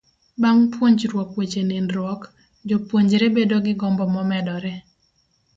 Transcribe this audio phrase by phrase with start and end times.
[0.41, 2.21] Bang' puonjruok weche nindruok,
[2.71, 4.73] jopuonjre bedo gi gombo momedore.